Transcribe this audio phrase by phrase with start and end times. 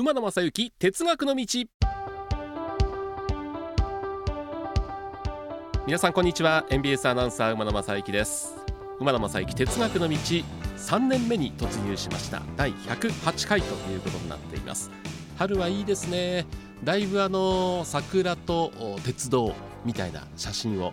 [0.00, 1.46] 馬野正幸哲学の道。
[5.86, 6.64] 皆さんこんにちは。
[6.70, 8.54] NBS アナウンサー馬野正幸です。
[8.98, 10.14] 馬野正幸哲学の道。
[10.14, 12.40] 3年目に突入しました。
[12.56, 14.90] 第108回ということになっています。
[15.36, 16.46] 春はいいですね。
[16.82, 18.72] だいぶあの桜と
[19.04, 19.54] 鉄道
[19.84, 20.92] みたいな写真を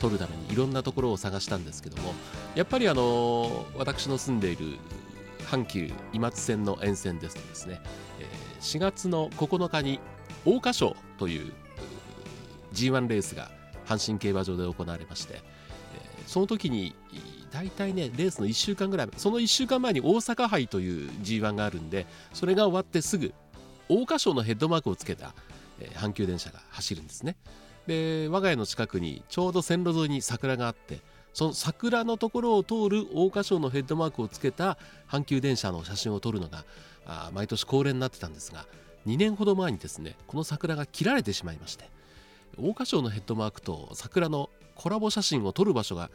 [0.00, 2.12] 撮るためにいろんなところを探したんですけども
[2.56, 4.78] やっぱりあの私の住んでいる
[5.50, 7.80] 阪急今津線の沿線ですとですね
[8.20, 8.26] え
[8.60, 10.00] 4月の9日に
[10.44, 11.52] 桜花賞という
[12.72, 13.50] G1 レースが
[13.86, 15.40] 阪神競馬場で行われましてえ
[16.26, 16.94] その時に
[17.50, 23.32] 大体ねレースの1週間ぐらいその1週間前に大阪杯という G1 があるんでそれが終わってすぐ
[23.88, 25.34] 桜花賞のヘッドマークをつけた
[25.80, 27.36] え阪急電車が走るんですね。
[27.86, 31.00] で我が家の近くにちょうど線路沿いに桜があって
[31.38, 34.76] その桜のところを通る桜花賞のヘッドマークをつけた
[35.08, 36.64] 阪急電車の写真を撮るのが
[37.06, 38.66] あ毎年恒例になってたんですが
[39.06, 41.88] 2年ほど前にですねこの桜が切られてしまいまして
[42.56, 46.10] 桜花賞のヘッドマークと桜のコラボ写真を撮る場所が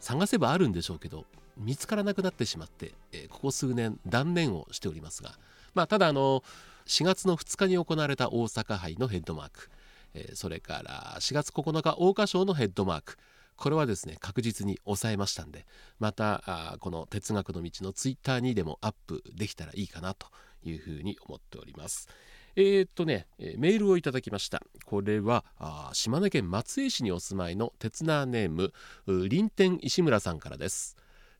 [0.00, 1.24] 探せばあるんでしょうけど
[1.56, 5.30] 見つからなくなってしまって、えここ数年断念をしておりますが、
[5.74, 6.42] まあ、ただあの
[6.86, 9.70] 4月の2日に行われた大阪杯のヘッドマーク、
[10.14, 13.16] えそれから4月9日桜花賞のヘッドマーク
[13.58, 15.66] これはですね確実に抑えましたんで
[15.98, 20.28] またあこの哲学の道のツイッターにでもアップできたらいいかなと
[20.62, 22.08] いうふうに思っております。
[22.56, 24.62] えー、っとねメールをいただきました。
[24.84, 28.72] これはあ島根県松江市にお住まいの鉄ナーネーム
[29.28, 30.96] 臨天石村さんからです。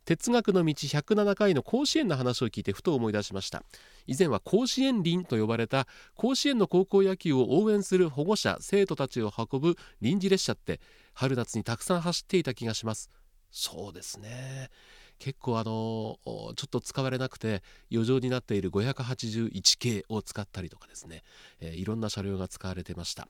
[0.09, 3.63] 哲学の道107回の甲子園の話を聞いてふと思い出しました。
[4.07, 10.81] 以前は甲子園林と呼ばれた甲子園の高校野球を応援する保護者生徒たちを運ぶ臨時列車って
[11.13, 13.11] 春夏にたくさん走っていた気がします。
[13.51, 14.71] そうですね。
[15.19, 21.23] 結構あのちょっと使われなくて余剰になっている581系を使ったりとかですね、
[21.61, 23.29] えー、いろんな車両が使われてました、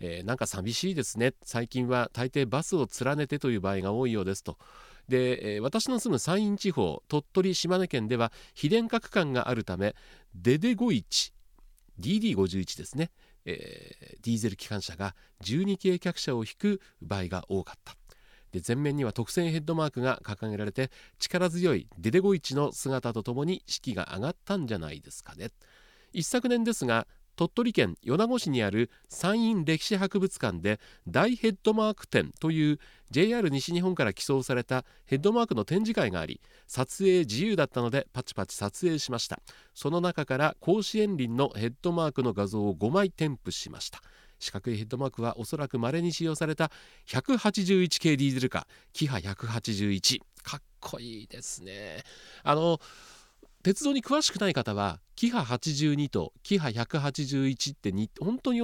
[0.00, 1.32] えー、なんか寂しいですね。
[1.42, 4.58] 最近は大抵バスを連ねてという場合が多いようですと。
[5.08, 9.94] で、えー、私の住む山陰地方鳥取島根県では非電化区間があるため
[10.34, 11.32] デデ51
[12.00, 13.10] DD51 ですね、
[13.44, 17.96] えー、ディーゼル機関車が12系客車を引く場合が多かった。
[18.52, 25.50] で前面には特選ヘッドマークが掲げられて力強いデデゴイチの姿とともに士気が上がったんじゃないですかね。
[26.12, 27.06] 一昨年ですが
[27.38, 32.80] 鳥取県米子市にある山陰歴史博物館で大ヘッドマーク展という
[33.12, 39.38] JR 西日本から寄贈されたヘッドマークの展示会があり撮影自由だったのでパチパチ撮影しました。
[39.72, 44.02] その中から甲子園林のヘッドマークの画像を5枚添付しました。
[44.40, 46.72] 四角いヘッドマークはおそらく稀に使用された
[47.06, 52.02] 181系ディーゼルカキハ181かっこいいですね。
[52.42, 52.80] あの
[53.62, 58.56] 鉄道に詳しくない方はキハ82とキハ181って本当に